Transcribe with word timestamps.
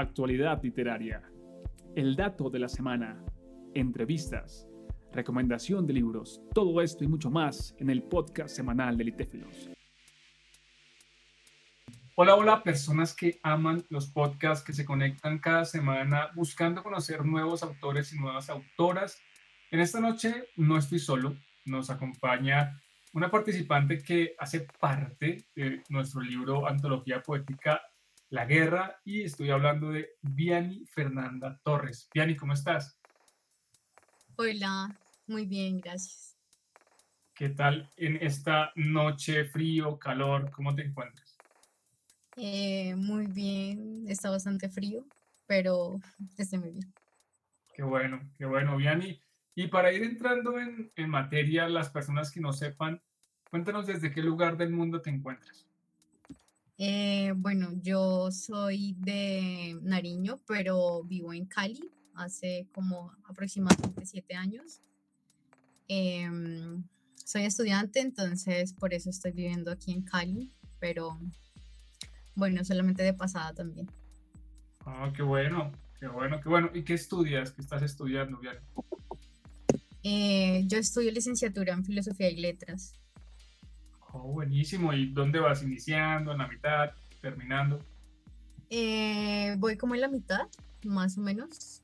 actualidad 0.00 0.62
literaria, 0.62 1.22
el 1.96 2.14
dato 2.14 2.50
de 2.50 2.60
la 2.60 2.68
semana, 2.68 3.20
entrevistas, 3.74 4.68
recomendación 5.12 5.86
de 5.86 5.94
libros, 5.94 6.40
todo 6.54 6.80
esto 6.80 7.04
y 7.04 7.08
mucho 7.08 7.30
más 7.30 7.74
en 7.78 7.90
el 7.90 8.02
podcast 8.04 8.54
semanal 8.54 8.96
de 8.96 9.04
Litéfilos. 9.04 9.70
Hola, 12.14 12.34
hola, 12.34 12.62
personas 12.62 13.14
que 13.14 13.38
aman 13.42 13.84
los 13.90 14.08
podcasts, 14.08 14.64
que 14.64 14.72
se 14.72 14.84
conectan 14.84 15.38
cada 15.38 15.64
semana 15.64 16.30
buscando 16.34 16.82
conocer 16.82 17.24
nuevos 17.24 17.62
autores 17.62 18.12
y 18.12 18.18
nuevas 18.18 18.50
autoras. 18.50 19.20
En 19.70 19.80
esta 19.80 20.00
noche 20.00 20.44
no 20.56 20.78
estoy 20.78 20.98
solo, 20.98 21.36
nos 21.64 21.90
acompaña 21.90 22.80
una 23.12 23.30
participante 23.30 23.98
que 23.98 24.34
hace 24.38 24.66
parte 24.80 25.44
de 25.54 25.82
nuestro 25.88 26.20
libro 26.20 26.68
Antología 26.68 27.22
Poética 27.22 27.80
La 28.30 28.44
Guerra 28.44 29.00
y 29.04 29.22
estoy 29.22 29.48
hablando 29.48 29.90
de 29.90 30.10
Viani 30.20 30.84
Fernanda 30.84 31.58
Torres. 31.64 32.10
Viani, 32.12 32.36
¿cómo 32.36 32.52
estás? 32.52 33.00
Hola, 34.36 34.94
muy 35.26 35.46
bien, 35.46 35.80
gracias. 35.80 36.36
¿Qué 37.34 37.48
tal 37.48 37.88
en 37.96 38.16
esta 38.16 38.70
noche, 38.76 39.46
frío, 39.46 39.98
calor? 39.98 40.50
¿Cómo 40.50 40.74
te 40.74 40.82
encuentras? 40.82 41.38
Eh, 42.36 42.94
muy 42.96 43.26
bien, 43.28 44.04
está 44.08 44.28
bastante 44.28 44.68
frío, 44.68 45.06
pero 45.46 45.98
estoy 46.36 46.58
muy 46.58 46.72
bien. 46.72 46.92
Qué 47.72 47.82
bueno, 47.82 48.20
qué 48.36 48.44
bueno, 48.44 48.76
Viani. 48.76 49.22
Y 49.54 49.68
para 49.68 49.90
ir 49.90 50.02
entrando 50.02 50.58
en, 50.60 50.92
en, 50.96 51.08
materia, 51.08 51.66
las 51.66 51.88
personas 51.88 52.30
que 52.30 52.40
no 52.40 52.52
sepan, 52.52 53.00
cuéntanos 53.48 53.86
desde 53.86 54.12
qué 54.12 54.20
lugar 54.20 54.58
del 54.58 54.70
mundo 54.70 55.00
te 55.00 55.08
encuentras. 55.08 55.66
Eh, 56.78 57.32
bueno, 57.36 57.72
yo 57.82 58.30
soy 58.30 58.94
de 58.98 59.76
Nariño, 59.82 60.38
pero 60.46 61.02
vivo 61.02 61.32
en 61.32 61.46
Cali 61.46 61.90
hace 62.14 62.68
como 62.72 63.12
aproximadamente 63.24 64.06
siete 64.06 64.36
años. 64.36 64.80
Em, 65.88 66.84
soy 67.24 67.42
estudiante, 67.42 68.00
entonces 68.00 68.72
por 68.74 68.94
eso 68.94 69.10
estoy 69.10 69.32
viviendo 69.32 69.72
aquí 69.72 69.92
en 69.92 70.02
Cali, 70.02 70.54
pero 70.78 71.18
bueno, 72.36 72.64
solamente 72.64 73.02
de 73.02 73.12
pasada 73.12 73.52
también. 73.52 73.90
Ah, 74.86 75.12
qué 75.14 75.22
bueno, 75.22 75.72
qué 75.98 76.06
bueno, 76.06 76.40
qué 76.40 76.48
bueno. 76.48 76.70
¿Y 76.72 76.84
qué 76.84 76.94
estudias? 76.94 77.50
¿Qué 77.50 77.60
estás 77.60 77.82
estudiando, 77.82 78.38
Viana? 78.38 78.60
Eh, 80.04 80.62
yo 80.66 80.78
estudio 80.78 81.10
licenciatura 81.10 81.72
en 81.72 81.84
Filosofía 81.84 82.30
y 82.30 82.36
Letras. 82.36 82.94
Oh, 84.12 84.32
buenísimo. 84.32 84.92
¿Y 84.92 85.12
dónde 85.12 85.38
vas? 85.38 85.62
¿Iniciando? 85.62 86.32
¿En 86.32 86.38
la 86.38 86.48
mitad? 86.48 86.92
¿Terminando? 87.20 87.80
Eh, 88.70 89.54
voy 89.58 89.76
como 89.76 89.94
en 89.94 90.00
la 90.00 90.08
mitad, 90.08 90.48
más 90.84 91.18
o 91.18 91.20
menos. 91.20 91.82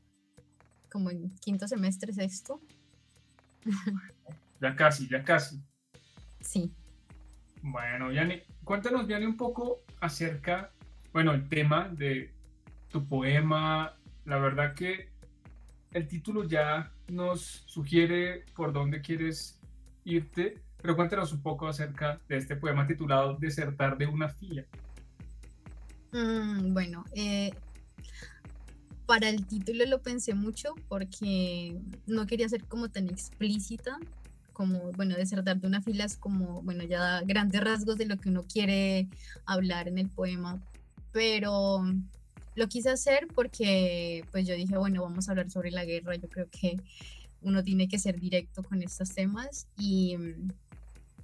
Como 0.91 1.11
en 1.11 1.31
quinto 1.37 1.67
semestre, 1.69 2.13
sexto. 2.13 2.61
ya 4.61 4.77
casi, 4.77 5.09
ya 5.09 5.23
casi. 5.23 5.61
Sí. 6.41 6.73
Bueno, 7.63 8.13
Yani, 8.13 8.43
cuéntanos, 8.65 9.09
Yani, 9.09 9.25
un 9.27 9.37
poco 9.37 9.83
acerca, 10.01 10.71
bueno, 11.13 11.33
el 11.33 11.49
tema 11.49 11.89
de 11.89 12.31
tu 12.89 13.07
poema. 13.07 13.97
La 14.25 14.39
verdad 14.39 14.75
que 14.75 15.09
el 15.93 16.07
título 16.09 16.45
ya 16.45 16.93
nos 17.09 17.65
sugiere 17.67 18.45
por 18.55 18.73
dónde 18.73 19.01
quieres 19.01 19.61
irte, 20.05 20.63
pero 20.85 20.97
cuéntanos 20.97 21.33
un 21.33 21.41
poco 21.41 21.67
acerca 21.67 22.21
de 22.29 22.37
este 22.37 22.57
poema 22.57 22.87
titulado 22.87 23.39
Desertar 23.39 23.97
de 23.97 24.07
una 24.07 24.29
fila. 24.29 24.67
Mm, 26.13 26.75
bueno, 26.75 27.07
eh, 27.15 27.55
para 29.07 29.31
el 29.31 29.47
título 29.47 29.87
lo 29.87 30.03
pensé 30.03 30.35
mucho 30.35 30.75
porque 30.89 31.81
no 32.07 32.27
quería 32.27 32.51
ser 32.51 32.65
como 32.65 32.91
tan 32.91 33.09
explícita 33.09 33.99
como, 34.53 34.93
bueno, 34.93 35.17
desertar 35.17 35.59
de 35.59 35.67
una 35.67 35.81
fila 35.81 36.05
es 36.05 36.19
como, 36.19 36.61
bueno, 36.61 36.85
ya 36.85 37.23
grandes 37.23 37.63
rasgos 37.63 37.97
de 37.97 38.05
lo 38.05 38.19
que 38.19 38.29
uno 38.29 38.43
quiere 38.43 39.09
hablar 39.47 39.89
en 39.89 39.97
el 39.97 40.11
poema, 40.11 40.63
pero 41.13 41.83
lo 42.57 42.69
quise 42.69 42.91
hacer 42.91 43.27
porque 43.35 44.23
pues 44.33 44.47
yo 44.47 44.55
dije, 44.55 44.77
bueno, 44.77 45.01
vamos 45.01 45.29
a 45.29 45.33
hablar 45.33 45.51
sobre 45.51 45.71
la 45.71 45.87
guerra, 45.87 46.17
yo 46.17 46.29
creo 46.29 46.49
que 46.51 46.77
uno 47.45 47.63
tiene 47.63 47.89
que 47.89 47.99
ser 47.99 48.19
directo 48.19 48.63
con 48.63 48.83
estos 48.83 49.11
temas 49.15 49.67
y, 49.79 50.17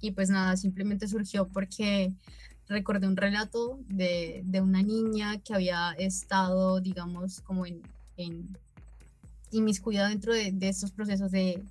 y 0.01 0.11
pues 0.11 0.29
nada, 0.29 0.57
simplemente 0.57 1.07
surgió 1.07 1.47
porque 1.47 2.11
recordé 2.67 3.07
un 3.07 3.17
relato 3.17 3.79
de, 3.87 4.41
de 4.45 4.61
una 4.61 4.81
niña 4.81 5.39
que 5.39 5.53
había 5.53 5.91
estado, 5.91 6.81
digamos, 6.81 7.41
como 7.41 7.65
en, 7.65 7.81
en 8.17 8.57
inmiscuida 9.51 10.09
dentro 10.09 10.33
de, 10.33 10.51
de 10.51 10.69
estos 10.69 10.91
procesos 10.91 11.31
de, 11.31 11.61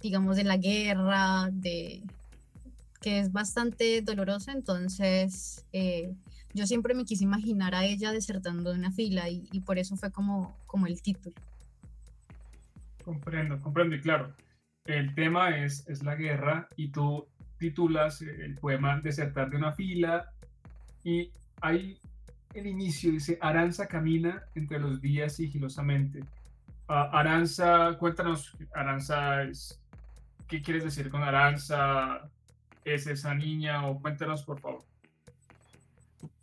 digamos, 0.00 0.36
de 0.36 0.44
la 0.44 0.56
guerra, 0.56 1.50
de 1.52 2.02
que 3.00 3.20
es 3.20 3.30
bastante 3.30 4.00
doloroso, 4.02 4.50
entonces 4.50 5.64
eh, 5.72 6.12
yo 6.54 6.66
siempre 6.66 6.94
me 6.94 7.04
quise 7.04 7.24
imaginar 7.24 7.74
a 7.74 7.84
ella 7.84 8.10
desertando 8.10 8.72
de 8.72 8.78
una 8.78 8.90
fila 8.90 9.28
y, 9.28 9.46
y, 9.52 9.60
por 9.60 9.78
eso 9.78 9.96
fue 9.96 10.10
como, 10.10 10.56
como 10.66 10.86
el 10.86 11.02
título. 11.02 11.36
Comprendo, 13.04 13.60
comprendo, 13.60 13.94
y 13.94 14.00
claro, 14.00 14.34
el 14.86 15.14
tema 15.14 15.56
es, 15.56 15.86
es 15.88 16.02
la 16.02 16.16
guerra 16.16 16.68
y 16.76 16.88
tú 16.88 17.28
titulas 17.58 18.22
el 18.22 18.54
poema 18.56 19.00
Desertar 19.00 19.50
de 19.50 19.56
una 19.56 19.72
fila 19.72 20.30
y 21.04 21.30
ahí 21.60 21.98
el 22.54 22.66
inicio 22.66 23.12
dice, 23.12 23.38
Aranza 23.40 23.86
camina 23.86 24.44
entre 24.54 24.78
los 24.78 25.00
días 25.00 25.34
sigilosamente. 25.34 26.20
Uh, 26.88 27.12
Aranza, 27.12 27.96
cuéntanos, 27.98 28.56
Aranza, 28.74 29.42
es, 29.42 29.80
¿qué 30.48 30.62
quieres 30.62 30.84
decir 30.84 31.10
con 31.10 31.22
Aranza? 31.22 32.30
¿Es 32.84 33.06
esa 33.06 33.34
niña 33.34 33.86
o 33.86 34.00
cuéntanos 34.00 34.42
por 34.42 34.60
favor? 34.60 34.84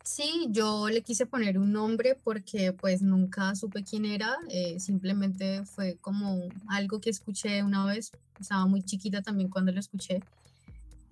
Sí, 0.04 0.48
yo 0.50 0.88
le 0.90 1.00
quise 1.00 1.24
poner 1.24 1.58
un 1.58 1.72
nombre 1.72 2.14
porque 2.22 2.74
pues 2.74 3.00
nunca 3.00 3.54
supe 3.54 3.82
quién 3.82 4.04
era, 4.04 4.36
eh, 4.50 4.78
simplemente 4.78 5.64
fue 5.64 5.96
como 6.00 6.42
algo 6.68 7.00
que 7.00 7.08
escuché 7.08 7.62
una 7.62 7.86
vez, 7.86 8.12
estaba 8.38 8.66
muy 8.66 8.82
chiquita 8.82 9.22
también 9.22 9.48
cuando 9.48 9.72
lo 9.72 9.80
escuché 9.80 10.20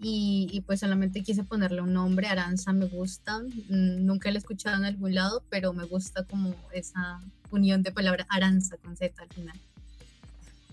y, 0.02 0.48
y 0.50 0.60
pues 0.62 0.80
solamente 0.80 1.22
quise 1.22 1.44
ponerle 1.44 1.80
un 1.80 1.92
nombre, 1.92 2.26
Aranza 2.26 2.72
me 2.72 2.86
gusta, 2.86 3.38
mm, 3.40 4.04
nunca 4.04 4.30
lo 4.30 4.36
he 4.36 4.38
escuchado 4.38 4.76
en 4.76 4.84
algún 4.84 5.14
lado, 5.14 5.42
pero 5.48 5.72
me 5.72 5.84
gusta 5.84 6.24
como 6.24 6.54
esa 6.72 7.20
unión 7.50 7.82
de 7.82 7.92
palabra 7.92 8.26
Aranza 8.28 8.76
con 8.78 8.96
Z 8.96 9.22
al 9.22 9.28
final. 9.28 9.58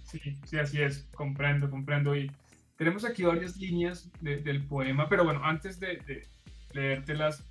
Sí, 0.05 0.19
sí, 0.45 0.57
así 0.57 0.81
es, 0.81 1.05
comprendo, 1.13 1.69
comprendo. 1.69 2.15
Y 2.15 2.31
tenemos 2.77 3.05
aquí 3.05 3.23
varias 3.23 3.55
líneas 3.57 4.09
de, 4.21 4.37
del 4.37 4.65
poema, 4.65 5.07
pero 5.07 5.23
bueno, 5.23 5.41
antes 5.43 5.79
de, 5.79 5.97
de 6.07 6.27
leértelas, 6.73 7.43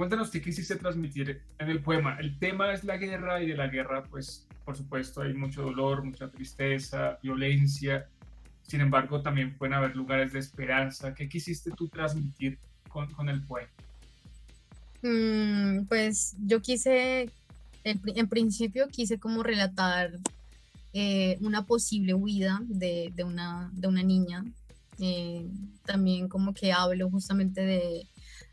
Cuéntanos 0.00 0.30
qué 0.30 0.40
quisiste 0.40 0.76
transmitir 0.76 1.42
en 1.58 1.68
el 1.68 1.82
poema. 1.82 2.16
El 2.18 2.38
tema 2.38 2.72
es 2.72 2.84
la 2.84 2.96
guerra 2.96 3.42
y 3.42 3.48
de 3.48 3.54
la 3.54 3.66
guerra, 3.66 4.02
pues, 4.04 4.48
por 4.64 4.74
supuesto, 4.74 5.20
hay 5.20 5.34
mucho 5.34 5.60
dolor, 5.60 6.02
mucha 6.02 6.30
tristeza, 6.30 7.18
violencia. 7.22 8.08
Sin 8.70 8.80
embargo, 8.80 9.20
también 9.20 9.58
pueden 9.58 9.74
haber 9.74 9.96
lugares 9.96 10.32
de 10.32 10.38
esperanza. 10.38 11.12
¿Qué 11.12 11.28
quisiste 11.28 11.72
tú 11.72 11.88
transmitir 11.88 12.56
con, 12.88 13.10
con 13.10 13.28
el 13.28 13.42
poema? 13.42 13.68
Mm, 15.02 15.86
pues 15.86 16.36
yo 16.46 16.62
quise, 16.62 17.28
en, 17.82 18.28
principio 18.28 18.86
quise 18.86 19.18
como 19.18 19.42
relatar 19.42 20.12
eh, 20.92 21.36
una 21.40 21.66
posible 21.66 22.14
huida 22.14 22.60
de, 22.68 23.12
de, 23.12 23.24
una, 23.24 23.72
de 23.72 23.88
una 23.88 24.04
niña. 24.04 24.44
Eh, 25.00 25.48
también 25.84 26.28
como 26.28 26.54
que 26.54 26.72
hablo 26.72 27.10
justamente 27.10 27.62
de 27.62 28.06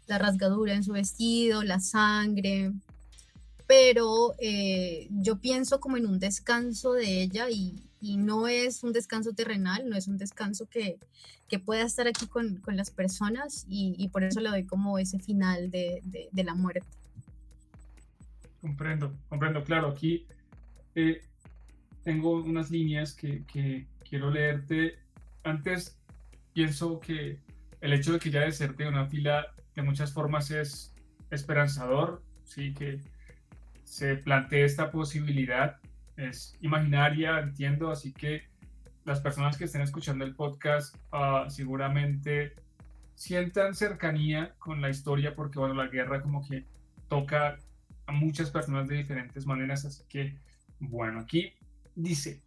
la 0.07 0.17
rasgadura 0.17 0.73
en 0.73 0.83
su 0.83 0.93
vestido, 0.93 1.61
la 1.61 1.79
sangre, 1.79 2.71
pero 3.67 4.33
eh, 4.39 5.07
yo 5.11 5.39
pienso 5.39 5.79
como 5.79 5.97
en 5.97 6.05
un 6.05 6.19
descanso 6.19 6.93
de 6.93 7.21
ella 7.21 7.49
y, 7.49 7.83
y, 8.01 8.15
no 8.15 8.47
es 8.47 8.83
un 8.83 8.93
descanso 8.93 9.33
terrenal, 9.33 9.89
no 9.89 9.97
es 9.97 10.07
un 10.07 10.17
descanso 10.17 10.67
que, 10.67 10.97
que 11.49 11.59
pueda 11.59 11.83
estar 11.83 12.07
aquí 12.07 12.27
con, 12.27 12.57
con 12.57 12.77
las 12.77 12.91
personas 12.91 13.65
y, 13.67 13.93
y, 13.97 14.07
por 14.07 14.23
eso 14.23 14.39
le 14.39 14.49
doy 14.49 14.63
como 14.63 14.97
ese 14.97 15.19
final 15.19 15.69
de, 15.69 16.01
de, 16.05 16.29
de 16.31 16.43
la 16.45 16.55
muerte. 16.55 16.87
Comprendo, 18.61 19.13
comprendo, 19.27 19.63
claro, 19.63 19.89
aquí 19.89 20.25
eh, 20.95 21.21
tengo 22.03 22.41
unas 22.41 22.71
líneas 22.71 23.13
que, 23.13 23.43
que 23.45 23.85
quiero 24.09 24.31
leerte. 24.31 24.97
Antes 25.43 25.97
pienso 26.53 27.01
que 27.01 27.39
el 27.81 27.93
hecho 27.93 28.13
de 28.13 28.19
que 28.19 28.31
ya 28.31 28.41
deserte 28.41 28.87
una 28.87 29.05
fila 29.07 29.53
de 29.75 29.81
muchas 29.81 30.13
formas 30.13 30.51
es 30.51 30.93
esperanzador, 31.29 32.23
sí, 32.45 32.73
que 32.73 33.01
se 33.87 34.17
plantee 34.17 34.65
esta 34.65 34.91
posibilidad, 34.91 35.77
es 36.17 36.57
imaginaria, 36.59 37.39
entiendo, 37.39 37.89
así 37.89 38.11
que 38.11 38.43
las 39.05 39.21
personas 39.21 39.57
que 39.57 39.63
estén 39.63 39.81
escuchando 39.81 40.25
el 40.25 40.35
podcast 40.35 40.93
uh, 41.13 41.49
seguramente 41.49 42.53
sientan 43.15 43.75
cercanía 43.75 44.53
con 44.59 44.81
la 44.81 44.89
historia 44.89 45.35
porque, 45.35 45.57
bueno, 45.57 45.73
la 45.73 45.87
guerra 45.87 46.21
como 46.21 46.45
que 46.45 46.65
toca 47.07 47.59
a 48.07 48.11
muchas 48.11 48.51
personas 48.51 48.89
de 48.89 48.97
diferentes 48.97 49.45
maneras. 49.45 49.85
Así 49.85 50.03
que, 50.09 50.37
bueno, 50.81 51.21
aquí 51.21 51.53
dice, 51.95 52.41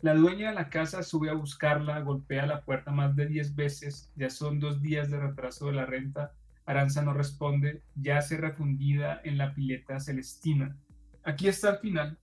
la 0.00 0.14
dueña 0.14 0.48
de 0.48 0.54
la 0.54 0.70
casa 0.70 1.02
sube 1.02 1.28
a 1.28 1.34
buscarla, 1.34 2.00
golpea 2.00 2.46
la 2.46 2.62
puerta 2.62 2.90
más 2.90 3.14
de 3.14 3.26
10 3.26 3.54
veces, 3.54 4.10
ya 4.16 4.30
son 4.30 4.60
dos 4.60 4.80
días 4.80 5.10
de 5.10 5.20
retraso 5.20 5.66
de 5.66 5.74
la 5.74 5.84
renta, 5.84 6.32
Aranza 6.66 7.02
no 7.02 7.12
responde, 7.12 7.82
ya 7.94 8.20
se 8.20 8.36
refundida 8.36 9.20
en 9.24 9.38
la 9.38 9.54
pileta 9.54 10.00
celestina. 10.00 10.76
Aquí 11.22 11.48
está 11.48 11.70
el 11.70 11.78
final 11.78 12.18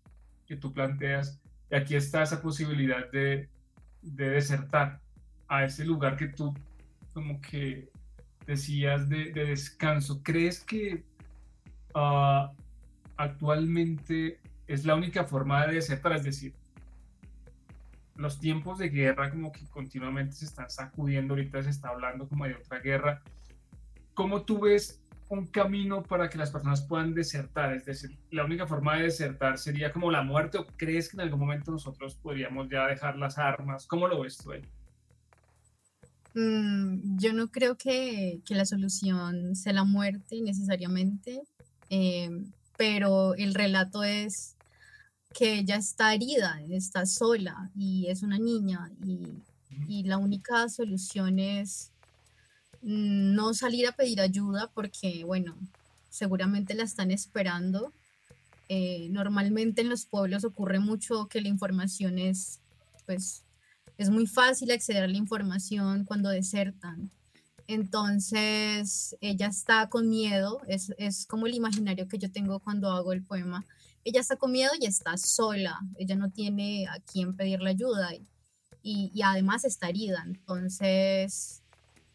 que 0.45 0.57
tú 0.57 0.73
planteas 0.73 1.41
y 1.71 1.75
aquí 1.75 1.95
está 1.95 2.23
esa 2.23 2.41
posibilidad 2.41 3.09
de, 3.11 3.49
de 4.01 4.29
desertar 4.29 4.99
a 5.47 5.63
ese 5.63 5.85
lugar 5.85 6.17
que 6.17 6.27
tú 6.27 6.53
como 7.13 7.39
que 7.41 7.89
decías 8.45 9.07
de, 9.07 9.31
descanso. 9.31 10.21
¿Crees 10.23 10.63
que 10.63 11.03
ah, 11.93 12.51
actualmente 13.17 14.39
es 14.67 14.85
la 14.85 14.95
única 14.95 15.23
forma 15.23 15.65
de 15.67 15.75
desertar? 15.75 16.13
Es 16.13 16.23
decir, 16.23 16.53
los 18.15 18.39
tiempos 18.39 18.79
de 18.79 18.89
guerra 18.89 19.29
como 19.29 19.51
que 19.51 19.65
continuamente 19.67 20.33
se 20.33 20.45
están 20.45 20.69
sacudiendo, 20.69 21.33
ahorita 21.33 21.63
se 21.63 21.69
está 21.69 21.89
hablando 21.89 22.27
como 22.27 22.45
de 22.45 22.55
otra 22.55 22.79
guerra. 22.79 23.21
¿Cómo 24.13 24.43
tú 24.43 24.59
ves 24.59 25.01
un 25.29 25.47
camino 25.47 26.03
para 26.03 26.29
que 26.29 26.37
las 26.37 26.51
personas 26.51 26.81
puedan 26.81 27.13
desertar? 27.13 27.73
Es 27.73 27.85
decir, 27.85 28.17
la 28.31 28.45
única 28.45 28.67
forma 28.67 28.97
de 28.97 29.03
desertar 29.03 29.57
sería 29.57 29.91
como 29.91 30.11
la 30.11 30.21
muerte 30.21 30.57
o 30.57 30.67
crees 30.77 31.09
que 31.09 31.17
en 31.17 31.21
algún 31.21 31.39
momento 31.39 31.71
nosotros 31.71 32.15
podríamos 32.15 32.69
ya 32.69 32.87
dejar 32.87 33.17
las 33.17 33.37
armas? 33.37 33.87
¿Cómo 33.87 34.07
lo 34.07 34.21
ves 34.21 34.37
tú? 34.37 34.51
Mm, 36.35 37.17
yo 37.17 37.33
no 37.33 37.49
creo 37.49 37.77
que, 37.77 38.41
que, 38.45 38.55
la 38.55 38.65
solución 38.65 39.55
sea 39.55 39.73
la 39.73 39.83
muerte 39.83 40.41
necesariamente, 40.41 41.41
eh, 41.89 42.29
pero 42.75 43.35
el 43.35 43.53
relato 43.53 44.03
es 44.03 44.55
que 45.33 45.59
ella 45.59 45.75
está 45.75 46.13
herida, 46.13 46.59
está 46.69 47.05
sola 47.05 47.71
y 47.75 48.07
es 48.07 48.23
una 48.23 48.39
niña 48.39 48.91
y, 49.03 49.27
y 49.87 50.03
la 50.03 50.17
única 50.17 50.69
solución 50.69 51.39
es 51.39 51.92
no 52.83 53.53
salir 53.53 53.87
a 53.87 53.93
pedir 53.93 54.21
ayuda 54.21 54.69
porque, 54.73 55.23
bueno, 55.23 55.57
seguramente 56.09 56.75
la 56.75 56.83
están 56.83 57.11
esperando. 57.11 57.93
Eh, 58.69 59.07
normalmente 59.09 59.81
en 59.81 59.89
los 59.89 60.05
pueblos 60.05 60.43
ocurre 60.45 60.79
mucho 60.79 61.27
que 61.27 61.41
la 61.41 61.49
información 61.49 62.19
es, 62.19 62.59
pues, 63.05 63.43
es 63.97 64.09
muy 64.09 64.27
fácil 64.27 64.71
acceder 64.71 65.03
a 65.03 65.07
la 65.07 65.17
información 65.17 66.05
cuando 66.05 66.29
desertan. 66.29 67.09
Entonces, 67.67 69.15
ella 69.21 69.47
está 69.47 69.87
con 69.89 70.09
miedo, 70.09 70.61
es, 70.67 70.93
es 70.97 71.25
como 71.25 71.47
el 71.47 71.55
imaginario 71.55 72.07
que 72.07 72.17
yo 72.17 72.29
tengo 72.31 72.59
cuando 72.59 72.91
hago 72.91 73.13
el 73.13 73.23
poema 73.23 73.65
ella 74.05 74.19
está 74.19 74.35
con 74.35 74.51
miedo 74.51 74.71
y 74.79 74.85
está 74.85 75.17
sola, 75.17 75.79
ella 75.97 76.15
no 76.15 76.29
tiene 76.31 76.87
a 76.87 76.99
quién 76.99 77.35
pedirle 77.35 77.71
ayuda 77.71 78.13
y, 78.13 79.11
y, 79.13 79.21
además 79.21 79.63
está 79.63 79.89
herida. 79.89 80.23
Entonces, 80.25 81.62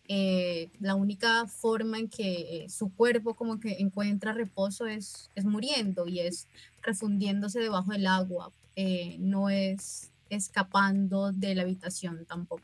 eh, 0.09 0.71
la 0.81 0.95
única 0.95 1.47
forma 1.47 1.99
en 1.99 2.09
que 2.09 2.67
su 2.69 2.93
cuerpo 2.95 3.35
como 3.35 3.61
que 3.61 3.77
encuentra 3.79 4.33
reposo 4.33 4.87
es, 4.87 5.31
es 5.35 5.45
muriendo 5.45 6.09
y 6.09 6.21
es 6.21 6.49
refundiéndose 6.83 7.61
debajo 7.61 7.93
del 7.93 8.07
agua, 8.07 8.51
eh, 8.75 9.17
no 9.19 9.51
es 9.51 10.11
escapando 10.31 11.33
de 11.33 11.55
la 11.55 11.63
habitación 11.63 12.25
tampoco. 12.25 12.63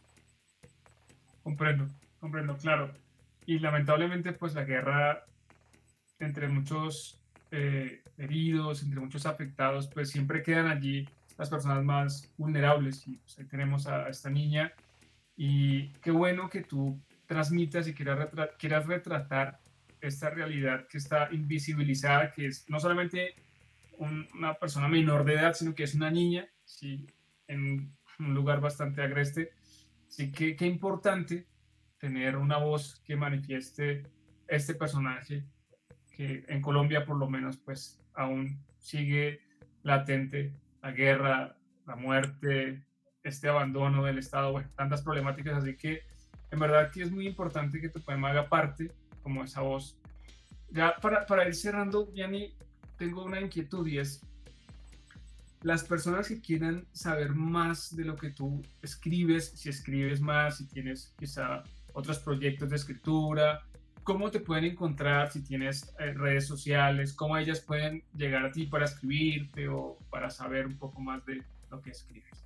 Comprendo, 1.43 1.89
comprendo, 2.19 2.57
claro. 2.57 2.93
Y 3.47 3.59
lamentablemente 3.59 4.33
pues 4.33 4.55
la 4.55 4.65
guerra 4.65 5.27
entre 6.19 6.49
muchos 6.49 7.21
eh, 7.51 8.03
heridos, 8.17 8.83
entre 8.83 9.01
muchos 9.01 9.27
afectados, 9.27 9.89
pues 9.89 10.11
siempre 10.11 10.43
quedan 10.43 10.69
allí 10.69 11.07
las 11.37 11.51
personas 11.51 11.85
más 11.85 12.33
vulnerables. 12.39 13.07
Y 13.07 13.17
pues, 13.19 13.49
tenemos 13.49 13.87
a, 13.87 14.09
esta 14.09 14.31
niña. 14.31 14.73
Y 15.37 15.89
qué 16.01 16.11
bueno 16.11 16.49
que 16.49 16.63
tú 16.63 16.99
transmitas 17.27 17.89
y 17.89 17.95
quieras, 17.95 18.29
quieras 18.59 18.87
retratar 18.87 19.61
esta 20.01 20.31
realidad 20.31 20.87
que 20.89 20.99
está 20.99 21.29
invisibilizada, 21.33 22.33
que 22.33 22.47
es 22.47 22.69
no 22.69 22.79
solamente 22.79 23.35
una 23.99 24.55
persona 24.55 24.89
menor 24.89 25.25
de 25.25 25.35
edad, 25.35 25.55
sino 25.55 25.75
que 25.75 25.85
es 25.85 25.95
una 25.95 26.11
niña, 26.11 26.47
¿sí? 26.65 27.07
en 27.47 27.95
un 28.19 28.35
lugar 28.35 28.61
bastante 28.61 29.03
agreste. 29.03 29.53
Así 30.09 30.31
que 30.31 30.57
qué 30.57 30.67
importante 30.67 31.47
tener 31.99 32.37
una 32.37 32.59
voz 32.59 33.01
que 33.05 33.17
manifieste 33.17 34.03
este 34.47 34.75
personaje 34.75 35.45
que 36.15 36.45
en 36.49 36.61
Colombia 36.61 37.05
por 37.05 37.17
lo 37.17 37.29
menos 37.29 37.57
pues 37.57 38.01
aún 38.15 38.63
sigue 38.79 39.41
latente 39.83 40.55
la 40.83 40.93
guerra, 40.93 41.57
la 41.87 41.97
muerte, 41.97 42.85
este 43.23 43.49
abandono 43.49 44.05
del 44.05 44.19
Estado, 44.19 44.63
tantas 44.77 45.03
problemáticas, 45.03 45.55
así 45.55 45.77
que 45.77 46.03
en 46.55 46.61
verdad 46.61 46.91
que 46.91 47.03
es 47.03 47.11
muy 47.11 47.27
importante 47.27 47.81
que 47.81 47.89
tu 47.89 48.01
poema 48.01 48.31
haga 48.31 48.49
parte 48.49 48.91
como 49.23 49.45
esa 49.45 49.61
voz. 49.61 49.97
Ya 50.71 50.97
para, 50.97 51.27
para 51.27 51.47
ir 51.47 51.55
cerrando, 51.55 52.13
Yanni, 52.15 52.55
tengo 52.97 53.25
una 53.25 53.41
inquietud 53.41 53.87
y 53.87 53.99
es, 53.99 54.23
las 55.63 55.85
personas 55.85 56.29
que 56.29 56.41
quieran 56.41 56.87
saber 56.93 57.35
más 57.35 57.95
de 57.95 58.05
lo 58.05 58.17
que 58.17 58.31
tú 58.31 58.63
escribes, 58.83 59.51
si 59.55 59.69
escribes 59.69 60.21
más, 60.21 60.59
si 60.59 60.67
tienes 60.67 61.13
quizá 61.19 61.63
otros 61.93 62.19
proyectos 62.19 62.71
de 62.71 62.77
escritura, 62.77 63.63
¿Cómo 64.05 64.31
te 64.31 64.39
pueden 64.39 64.67
encontrar 64.67 65.33
si 65.33 65.41
tienes 65.41 65.95
eh, 65.99 66.13
redes 66.13 66.47
sociales? 66.47 67.15
¿Cómo 67.15 67.39
ellas 67.39 67.61
pueden 67.61 68.05
llegar 68.15 68.45
a 68.45 68.53
ti 68.53 68.67
para 68.67 68.85
escribirte 68.85 69.67
o 69.67 69.97
para 70.11 70.29
saber 70.29 70.67
un 70.67 70.77
poco 70.77 71.01
más 71.01 71.25
de 71.25 71.43
lo 71.71 71.81
que 71.81 71.91
escribes? 71.91 72.45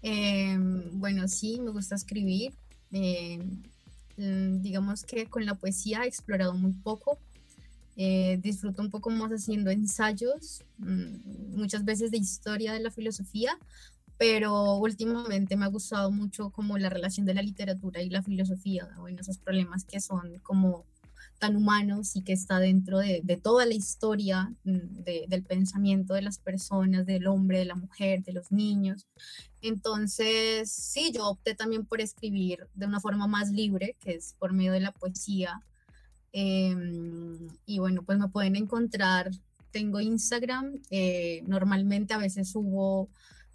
Em, 0.00 0.98
bueno, 0.98 1.28
sí, 1.28 1.60
me 1.60 1.70
gusta 1.70 1.96
escribir. 1.96 2.54
Em, 2.92 3.62
mm, 4.16 4.62
digamos 4.62 5.04
que 5.04 5.26
con 5.26 5.44
la 5.46 5.54
poesía 5.54 6.04
he 6.04 6.08
explorado 6.08 6.54
muy 6.54 6.72
poco. 6.72 7.18
Eh, 7.96 8.38
disfruto 8.42 8.80
un 8.82 8.90
poco 8.90 9.10
más 9.10 9.30
haciendo 9.32 9.70
ensayos, 9.70 10.62
mm, 10.78 11.56
muchas 11.56 11.84
veces 11.84 12.12
de 12.12 12.18
historia 12.18 12.72
de 12.72 12.80
la 12.80 12.92
filosofía, 12.92 13.58
pero 14.16 14.76
últimamente 14.76 15.56
me 15.56 15.64
ha 15.64 15.68
gustado 15.68 16.10
mucho 16.10 16.50
como 16.50 16.78
la 16.78 16.90
relación 16.90 17.26
de 17.26 17.34
la 17.34 17.42
literatura 17.42 18.02
y 18.02 18.10
la 18.10 18.22
filosofía, 18.22 18.88
bueno, 18.98 19.20
esos 19.20 19.38
problemas 19.38 19.84
que 19.84 20.00
son 20.00 20.38
como 20.44 20.84
tan 21.38 21.56
humanos 21.56 22.16
y 22.16 22.22
que 22.22 22.32
está 22.32 22.58
dentro 22.58 22.98
de, 22.98 23.20
de 23.22 23.36
toda 23.36 23.64
la 23.64 23.74
historia 23.74 24.52
mm, 24.64 25.02
de, 25.04 25.24
del 25.28 25.44
pensamiento 25.44 26.14
de 26.14 26.22
las 26.22 26.38
personas, 26.38 27.06
del 27.06 27.26
hombre, 27.26 27.58
de 27.58 27.64
la 27.64 27.76
mujer, 27.76 28.22
de 28.22 28.32
los 28.32 28.52
niños. 28.52 29.06
Entonces, 29.62 30.70
sí, 30.70 31.10
yo 31.12 31.28
opté 31.28 31.54
también 31.54 31.84
por 31.84 32.00
escribir 32.00 32.68
de 32.74 32.86
una 32.86 33.00
forma 33.00 33.26
más 33.26 33.50
libre, 33.50 33.96
que 34.00 34.14
es 34.14 34.34
por 34.38 34.52
medio 34.52 34.72
de 34.72 34.80
la 34.80 34.92
poesía. 34.92 35.62
Em, 36.32 37.48
y 37.66 37.78
bueno, 37.78 38.02
pues 38.02 38.18
me 38.18 38.28
pueden 38.28 38.56
encontrar, 38.56 39.30
tengo 39.70 40.00
Instagram, 40.00 40.80
eh, 40.90 41.42
normalmente 41.46 42.14
a 42.14 42.18
veces 42.18 42.50
subo 42.50 43.08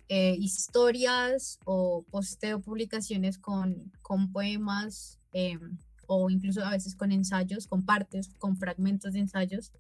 eh, 0.09 0.35
historias 0.39 1.59
o 1.65 2.03
posteo 2.11 2.59
publicaciones 2.59 3.37
con, 3.37 3.91
con 4.01 4.31
poemas 4.31 5.19
em, 5.31 5.77
o 6.15 6.29
incluso 6.29 6.63
a 6.65 6.71
veces 6.71 6.95
con 6.95 7.11
ensayos, 7.11 7.67
con 7.67 7.83
partes, 7.83 8.29
con 8.37 8.57
fragmentos 8.57 9.13
de 9.13 9.19
ensayos. 9.19 9.71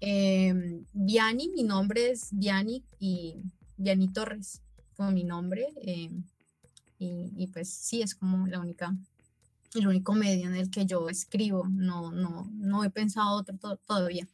Eh, 0.00 0.82
Viani, 0.92 1.48
mi 1.50 1.62
nombre 1.62 2.10
es 2.10 2.28
Viani 2.32 2.82
y 2.98 3.36
Viani 3.76 4.08
Torres, 4.12 4.62
como 4.96 5.10
mi 5.10 5.24
nombre. 5.24 5.68
Em, 5.82 6.24
y, 6.98 7.32
y, 7.36 7.46
pues 7.48 7.72
sí, 7.72 8.02
es 8.02 8.14
como 8.14 8.46
la 8.46 8.60
única, 8.60 8.94
el 9.74 9.86
único 9.86 10.14
medio 10.14 10.48
en 10.48 10.56
el 10.56 10.70
que 10.70 10.86
yo 10.86 11.08
escribo. 11.08 11.66
No, 11.68 12.12
no, 12.12 12.50
no 12.52 12.84
he 12.84 12.90
pensado 12.90 13.36
otro 13.36 13.56
todavía. 13.86 14.26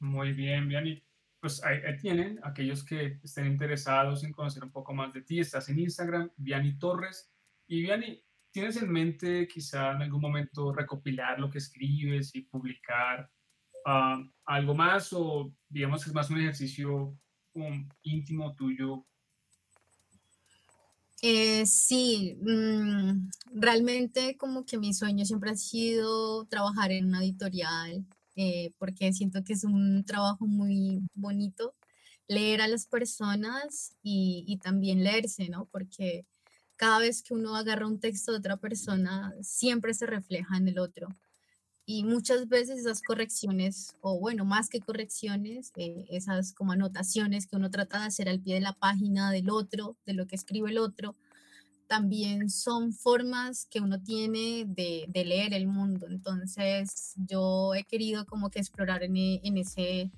Muy 0.00 0.32
bien, 0.32 0.68
Viani 0.68 1.02
pues 1.46 1.62
ahí, 1.62 1.78
tienen 2.00 2.40
aquellos 2.42 2.84
que 2.84 3.20
estén 3.22 3.46
interesados 3.46 4.24
en 4.24 4.32
conocer 4.32 4.64
un 4.64 4.72
poco 4.72 4.92
más 4.92 5.12
de 5.12 5.22
ti. 5.22 5.38
Estás 5.38 5.68
en 5.68 5.78
Instagram, 5.78 6.28
Viani 6.36 6.76
Torres. 6.76 7.30
Y 7.68 7.82
Viani, 7.82 8.20
¿tienes 8.56 8.78
en 8.78 8.90
mente 8.90 9.46
quizá 9.46 9.92
en 9.92 10.00
algún 10.00 10.22
momento 10.22 10.72
recopilar 10.72 11.38
lo 11.38 11.50
que 11.50 11.58
escribes 11.58 12.34
y 12.34 12.40
publicar 12.40 13.30
ah, 13.84 14.18
algo 14.46 14.74
más 14.74 15.12
o 15.12 15.52
digamos 15.68 16.02
que 16.02 16.08
es 16.08 16.14
más 16.14 16.30
un 16.30 16.38
ejercicio 16.38 17.14
un, 17.52 17.86
íntimo 18.02 18.54
tuyo? 18.54 19.04
Eh, 21.20 21.66
sí, 21.66 22.38
mm, 22.40 23.28
realmente 23.60 24.38
como 24.38 24.64
que 24.64 24.78
mi 24.78 24.94
sueño 24.94 25.26
siempre 25.26 25.50
ha 25.50 25.56
sido 25.56 26.46
trabajar 26.46 26.92
en 26.92 27.08
una 27.08 27.22
editorial 27.22 28.06
eh, 28.36 28.72
porque 28.78 29.12
siento 29.12 29.44
que 29.44 29.52
es 29.52 29.64
un 29.64 30.02
trabajo 30.06 30.46
muy 30.46 31.02
bonito 31.12 31.74
leer 32.26 32.62
a 32.62 32.68
las 32.68 32.86
personas 32.86 33.94
y, 34.02 34.44
y, 34.48 34.56
también 34.56 35.04
leerse, 35.04 35.50
¿no? 35.50 35.66
Porque 35.66 36.24
cada 36.76 37.00
vez 37.00 37.22
que 37.22 37.34
uno 37.34 37.56
agarra 37.56 37.86
un 37.86 38.00
texto 38.00 38.32
de 38.32 38.38
otra 38.38 38.56
persona, 38.58 39.34
siempre 39.42 39.94
se 39.94 40.06
refleja 40.06 40.56
en 40.56 40.68
el 40.68 40.78
otro. 40.78 41.08
y 41.88 42.02
muchas 42.04 42.48
veces 42.48 42.80
esas 42.80 43.00
correcciones, 43.00 43.96
o 44.00 44.18
bueno, 44.18 44.44
más 44.44 44.68
que 44.68 44.80
correcciones, 44.80 45.70
eh, 45.76 46.04
esas 46.10 46.52
como 46.52 46.72
anotaciones 46.72 47.46
que 47.46 47.54
uno 47.56 47.70
trata 47.70 48.00
de 48.00 48.06
hacer 48.06 48.28
al 48.28 48.40
pie 48.40 48.54
de 48.56 48.60
la 48.60 48.72
página 48.72 49.30
del 49.30 49.50
otro, 49.50 49.96
de 50.04 50.14
lo 50.14 50.26
que 50.26 50.34
escribe 50.34 50.70
el 50.70 50.78
otro, 50.78 51.14
también 51.86 52.50
son 52.50 52.92
formas 52.92 53.66
que 53.70 53.80
uno 53.80 54.02
tiene 54.02 54.64
de, 54.66 55.06
leer 55.24 55.54
el 55.54 55.66
mundo. 55.66 56.06
Entonces 56.08 57.14
yo 57.16 57.74
he 57.74 57.84
querido 57.84 58.26
como 58.26 58.50
que 58.50 58.58
explorar 58.58 59.02
en, 59.02 59.16
e, 59.16 59.40
ese 59.56 60.10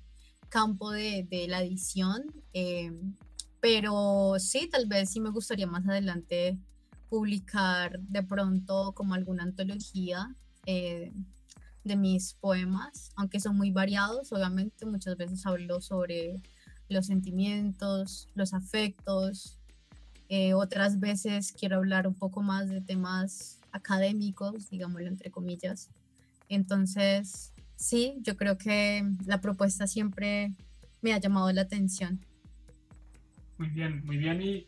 campo 0.49 0.91
de, 0.91 1.45
la 1.47 1.61
edición, 1.61 2.23
eh, 2.53 2.91
pero 3.61 4.35
sí, 4.39 4.69
tal 4.71 4.87
vez 4.87 5.09
sí 5.11 5.19
me 5.19 5.31
gustaría 5.31 5.67
más 5.67 5.87
adelante 5.87 6.57
publicar 7.09 7.99
de 7.99 8.23
pronto 8.23 8.93
como 8.93 9.13
alguna 9.13 9.43
antología. 9.43 10.35
Eh, 10.65 11.11
de 11.83 11.95
mis 11.95 12.33
poemas, 12.35 13.11
aunque 13.15 13.39
son 13.39 13.57
muy 13.57 13.71
variados, 13.71 14.31
obviamente 14.31 14.85
muchas 14.85 15.17
veces 15.17 15.45
hablo 15.45 15.81
sobre 15.81 16.39
los 16.89 17.07
sentimientos, 17.07 18.27
los 18.35 18.53
afectos, 18.53 19.57
eh, 20.27 20.53
otras 20.53 20.99
veces 20.99 21.51
quiero 21.51 21.77
hablar 21.77 22.07
un 22.07 22.13
poco 22.13 22.41
más 22.41 22.69
de 22.69 22.81
temas 22.81 23.59
académicos, 23.71 24.69
digámoslo 24.69 25.07
entre 25.07 25.31
comillas. 25.31 25.89
Entonces, 26.49 27.53
sí, 27.75 28.17
yo 28.21 28.35
creo 28.35 28.57
que 28.57 29.03
la 29.25 29.41
propuesta 29.41 29.87
siempre 29.87 30.53
me 31.01 31.13
ha 31.13 31.19
llamado 31.19 31.51
la 31.51 31.61
atención. 31.61 32.19
Muy 33.59 33.67
bien, 33.67 34.01
muy 34.05 34.17
bien. 34.17 34.41
Y 34.41 34.67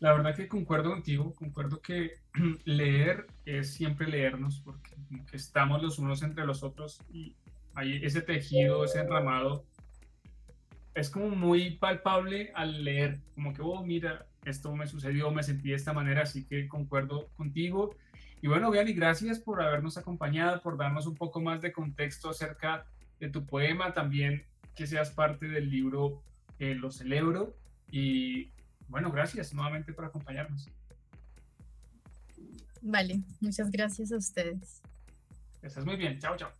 la 0.00 0.14
verdad 0.14 0.34
que 0.34 0.48
concuerdo 0.48 0.90
contigo, 0.90 1.34
concuerdo 1.34 1.82
que 1.82 2.14
leer 2.64 3.26
es 3.44 3.74
siempre 3.74 4.08
leernos, 4.08 4.62
porque 4.64 4.96
estamos 5.32 5.82
los 5.82 5.98
unos 5.98 6.22
entre 6.22 6.46
los 6.46 6.62
otros 6.62 7.02
y 7.12 7.36
hay 7.74 8.02
ese 8.02 8.22
tejido, 8.22 8.82
ese 8.82 9.00
enramado, 9.00 9.66
es 10.94 11.10
como 11.10 11.28
muy 11.28 11.76
palpable 11.76 12.50
al 12.54 12.82
leer, 12.82 13.20
como 13.34 13.52
que, 13.52 13.60
oh, 13.62 13.84
mira, 13.84 14.26
esto 14.46 14.74
me 14.74 14.86
sucedió, 14.86 15.30
me 15.30 15.42
sentí 15.42 15.68
de 15.68 15.76
esta 15.76 15.92
manera, 15.92 16.22
así 16.22 16.46
que 16.46 16.66
concuerdo 16.66 17.28
contigo. 17.36 17.94
Y 18.40 18.48
bueno, 18.48 18.70
Vianney, 18.70 18.94
gracias 18.94 19.38
por 19.38 19.62
habernos 19.62 19.98
acompañado, 19.98 20.62
por 20.62 20.78
darnos 20.78 21.06
un 21.06 21.14
poco 21.14 21.42
más 21.42 21.60
de 21.60 21.72
contexto 21.72 22.30
acerca 22.30 22.86
de 23.20 23.28
tu 23.28 23.44
poema, 23.44 23.92
también 23.92 24.46
que 24.74 24.86
seas 24.86 25.10
parte 25.10 25.46
del 25.46 25.70
libro 25.70 26.22
eh, 26.58 26.74
Lo 26.74 26.90
Celebro. 26.90 27.59
Y 27.90 28.50
bueno, 28.88 29.10
gracias 29.10 29.52
nuevamente 29.54 29.92
por 29.92 30.04
acompañarnos. 30.04 30.68
Vale, 32.82 33.20
muchas 33.40 33.70
gracias 33.70 34.12
a 34.12 34.16
ustedes. 34.16 34.82
Estás 35.62 35.84
muy 35.84 35.96
bien. 35.96 36.18
Chao, 36.18 36.36
chao. 36.36 36.59